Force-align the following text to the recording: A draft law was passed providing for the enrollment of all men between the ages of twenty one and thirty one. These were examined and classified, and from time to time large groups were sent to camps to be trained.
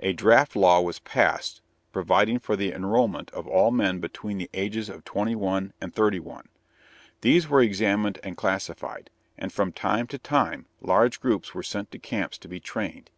A 0.00 0.12
draft 0.12 0.54
law 0.56 0.82
was 0.82 0.98
passed 0.98 1.62
providing 1.90 2.38
for 2.38 2.54
the 2.54 2.70
enrollment 2.70 3.30
of 3.30 3.46
all 3.46 3.70
men 3.70 3.98
between 3.98 4.36
the 4.36 4.50
ages 4.52 4.90
of 4.90 5.06
twenty 5.06 5.34
one 5.34 5.72
and 5.80 5.94
thirty 5.94 6.20
one. 6.20 6.50
These 7.22 7.48
were 7.48 7.62
examined 7.62 8.20
and 8.22 8.36
classified, 8.36 9.08
and 9.38 9.50
from 9.50 9.72
time 9.72 10.06
to 10.08 10.18
time 10.18 10.66
large 10.82 11.18
groups 11.18 11.54
were 11.54 11.62
sent 11.62 11.92
to 11.92 11.98
camps 11.98 12.36
to 12.40 12.46
be 12.48 12.60
trained. 12.60 13.08